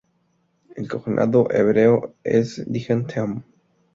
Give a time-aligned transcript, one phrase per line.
[0.75, 1.99] El cognado hebreo
[2.37, 3.31] es תאום tə'ōm.